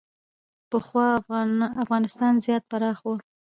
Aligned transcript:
پخوا 0.69 1.05
افغانستان 1.81 2.33
زیات 2.45 2.63
پراخ 2.71 2.97
و 3.09 3.13